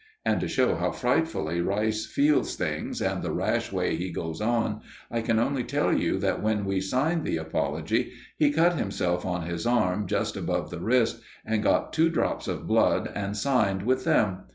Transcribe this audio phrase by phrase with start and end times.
[0.25, 4.81] And to show how frightfully Rice feels things and the rash way he goes on,
[5.11, 9.45] I can only tell you that when we signed the apology, he cut himself on
[9.45, 14.03] his arm, just above the wrist, and got two drops of blood and signed with
[14.03, 14.45] them.